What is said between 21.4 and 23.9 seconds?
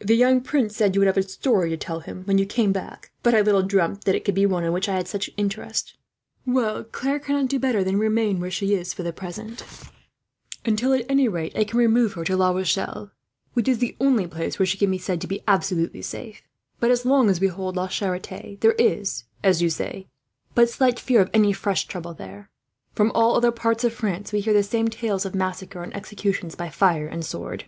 fresh trouble there. From all other parts